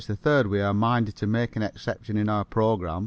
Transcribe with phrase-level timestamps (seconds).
[0.07, 2.99] 3rd we are minded to make an exception in our program.